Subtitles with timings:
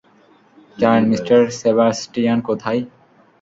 [0.77, 2.81] জানেন mister Sebastian কোথায়?